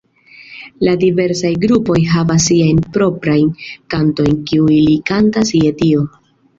La 0.87 0.93
diversaj 1.03 1.51
grupoj 1.65 1.99
havas 2.15 2.49
siajn 2.51 2.81
proprajn 2.97 3.55
kantojn, 3.95 4.43
kiuj 4.51 4.75
ili 4.83 5.01
kantas 5.15 5.57
je 5.65 5.81
tio. 5.87 6.09